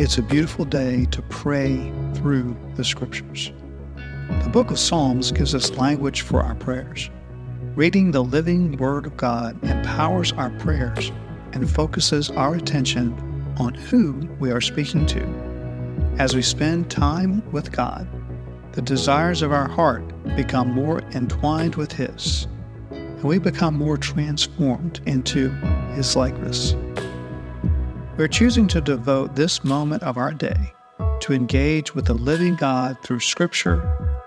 [0.00, 3.50] It's a beautiful day to pray through the scriptures.
[4.44, 7.10] The book of Psalms gives us language for our prayers.
[7.74, 11.10] Reading the living Word of God empowers our prayers
[11.52, 13.12] and focuses our attention
[13.58, 16.14] on who we are speaking to.
[16.20, 18.06] As we spend time with God,
[18.74, 20.04] the desires of our heart
[20.36, 22.46] become more entwined with His,
[22.92, 25.48] and we become more transformed into
[25.96, 26.76] His likeness.
[28.18, 30.72] We're choosing to devote this moment of our day
[31.20, 33.80] to engage with the living God through scripture,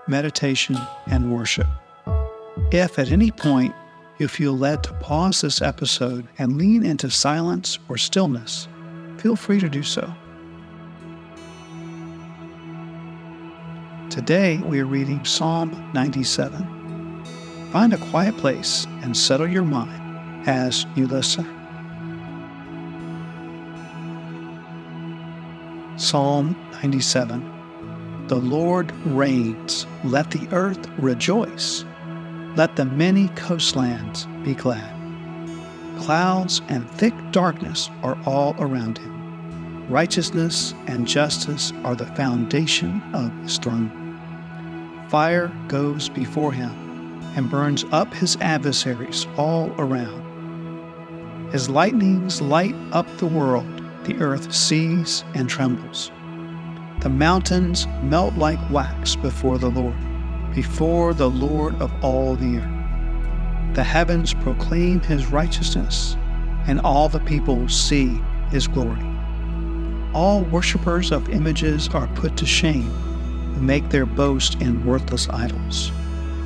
[0.08, 0.78] meditation,
[1.08, 1.66] and worship.
[2.70, 3.74] If at any point
[4.16, 8.66] you feel led to pause this episode and lean into silence or stillness,
[9.18, 10.10] feel free to do so.
[14.08, 17.26] Today we are reading Psalm 97.
[17.72, 21.61] Find a quiet place and settle your mind as you listen.
[26.02, 31.84] Psalm 97 The Lord reigns, let the earth rejoice,
[32.56, 34.92] let the many coastlands be glad.
[36.00, 39.86] Clouds and thick darkness are all around him.
[39.88, 43.88] Righteousness and justice are the foundation of his throne.
[45.08, 46.72] Fire goes before him
[47.36, 50.20] and burns up his adversaries all around.
[51.52, 56.10] His lightnings light up the world the earth sees and trembles.
[57.00, 59.96] The mountains melt like wax before the Lord,
[60.54, 63.74] before the Lord of all the earth.
[63.74, 66.16] The heavens proclaim his righteousness,
[66.66, 69.04] and all the people see his glory.
[70.14, 72.90] All worshippers of images are put to shame,
[73.54, 75.90] who make their boast in worthless idols.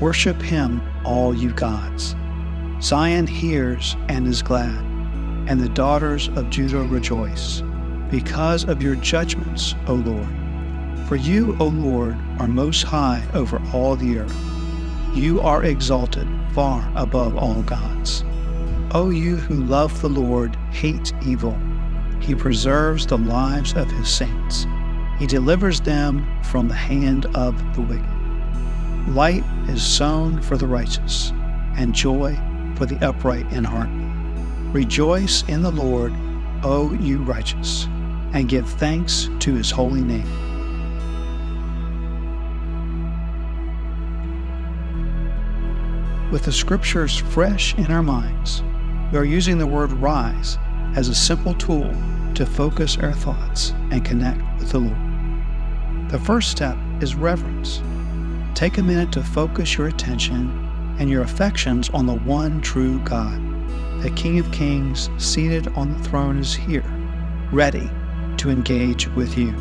[0.00, 2.14] Worship him, all you gods.
[2.80, 4.95] Zion hears and is glad
[5.46, 7.62] and the daughters of Judah rejoice,
[8.10, 10.28] because of your judgments, O Lord.
[11.08, 14.36] For you, O Lord, are most high over all the earth.
[15.14, 18.24] You are exalted far above all gods.
[18.92, 21.58] O you who love the Lord, hate evil.
[22.20, 24.66] He preserves the lives of his saints.
[25.18, 28.04] He delivers them from the hand of the wicked.
[29.08, 31.32] Light is sown for the righteous,
[31.76, 32.38] and joy
[32.76, 33.88] for the upright in heart.
[34.72, 36.12] Rejoice in the Lord,
[36.62, 37.86] O you righteous,
[38.32, 40.46] and give thanks to his holy name.
[46.30, 48.62] With the scriptures fresh in our minds,
[49.12, 50.58] we are using the word rise
[50.96, 51.94] as a simple tool
[52.34, 56.10] to focus our thoughts and connect with the Lord.
[56.10, 57.80] The first step is reverence.
[58.54, 60.50] Take a minute to focus your attention
[60.98, 63.55] and your affections on the one true God.
[64.06, 66.84] The King of Kings seated on the throne is here,
[67.50, 67.90] ready
[68.36, 69.52] to engage with you.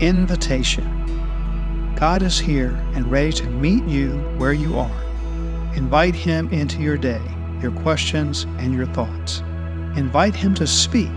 [0.00, 0.84] Invitation.
[1.96, 5.02] God is here and ready to meet you where you are.
[5.74, 7.22] Invite Him into your day,
[7.62, 9.40] your questions, and your thoughts.
[9.96, 11.08] Invite Him to speak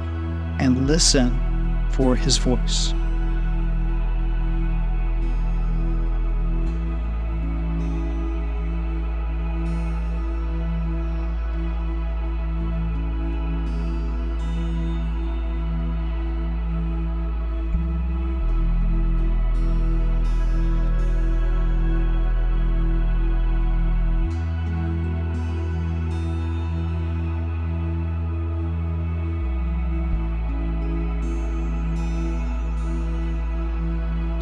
[0.60, 1.38] and listen
[1.92, 2.94] for His voice.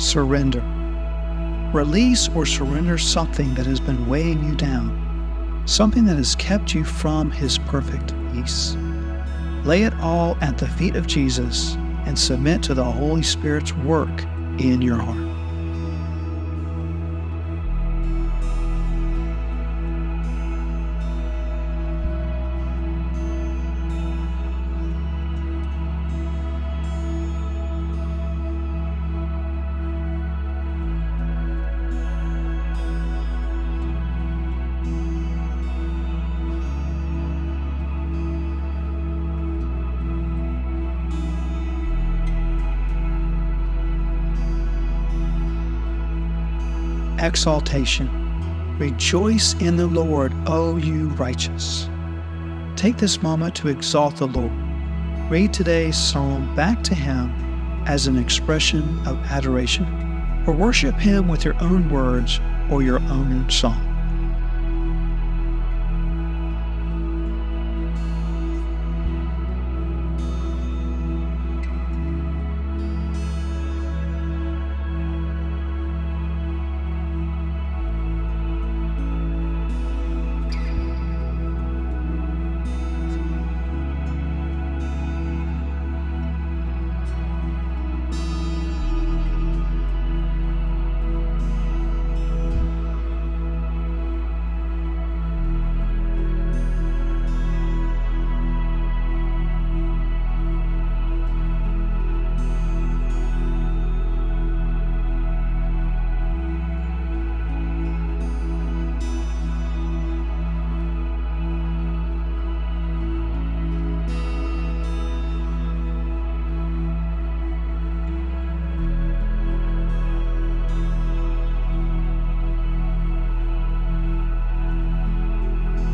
[0.08, 0.64] Surrender.
[1.74, 6.86] Release or surrender something that has been weighing you down, something that has kept you
[6.86, 8.78] from His perfect peace.
[9.66, 11.76] Lay it all at the feet of Jesus
[12.06, 14.24] and submit to the Holy Spirit's work
[14.60, 15.27] in your heart.
[47.28, 48.10] Exaltation.
[48.80, 51.90] Rejoice in the Lord, O you righteous.
[52.76, 54.52] Take this moment to exalt the Lord.
[55.30, 57.30] Read today's psalm back to Him
[57.86, 59.86] as an expression of adoration,
[60.48, 62.40] or worship Him with your own words
[62.72, 63.87] or your own song.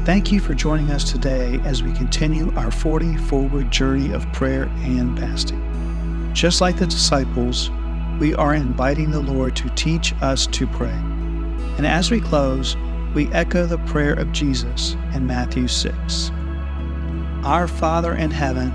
[0.05, 4.63] Thank you for joining us today as we continue our 40 forward journey of prayer
[4.79, 6.33] and fasting.
[6.33, 7.69] Just like the disciples,
[8.19, 10.91] we are inviting the Lord to teach us to pray.
[11.77, 12.75] And as we close,
[13.15, 16.31] we echo the prayer of Jesus in Matthew 6.
[17.45, 18.71] Our Father in heaven,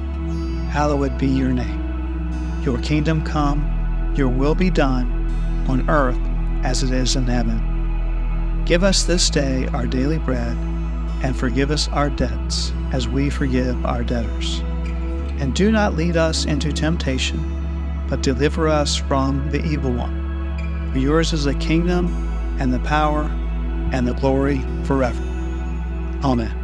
[0.70, 2.62] hallowed be your name.
[2.62, 5.12] Your kingdom come, your will be done,
[5.68, 6.18] on earth
[6.64, 8.64] as it is in heaven.
[8.64, 10.56] Give us this day our daily bread
[11.22, 14.60] and forgive us our debts as we forgive our debtors.
[15.40, 20.90] And do not lead us into temptation, but deliver us from the evil one.
[20.92, 22.06] For yours is the kingdom,
[22.58, 23.22] and the power,
[23.92, 25.22] and the glory forever.
[26.24, 26.57] Amen.